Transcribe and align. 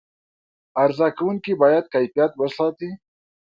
عرضه 0.83 1.07
کوونکي 1.17 1.53
باید 1.61 1.85
کیفیت 1.93 2.31
وساتي. 2.41 2.89